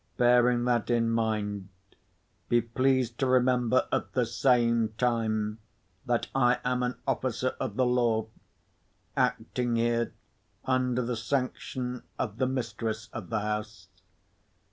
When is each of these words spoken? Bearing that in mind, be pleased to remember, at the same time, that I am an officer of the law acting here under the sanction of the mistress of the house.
Bearing 0.17 0.65
that 0.65 0.89
in 0.89 1.11
mind, 1.11 1.69
be 2.49 2.59
pleased 2.59 3.19
to 3.19 3.27
remember, 3.27 3.87
at 3.91 4.13
the 4.13 4.25
same 4.25 4.95
time, 4.97 5.59
that 6.07 6.25
I 6.33 6.57
am 6.65 6.81
an 6.81 6.97
officer 7.07 7.49
of 7.59 7.75
the 7.75 7.85
law 7.85 8.25
acting 9.15 9.75
here 9.75 10.11
under 10.65 11.03
the 11.03 11.15
sanction 11.15 12.01
of 12.17 12.37
the 12.39 12.47
mistress 12.47 13.09
of 13.13 13.29
the 13.29 13.41
house. 13.41 13.89